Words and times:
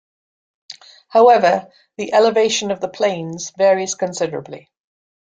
However, 1.09 1.71
the 1.97 2.11
elevation 2.11 2.71
of 2.71 2.81
the 2.81 2.89
plains 2.89 3.51
varies 3.55 3.93
considerably. 3.93 4.71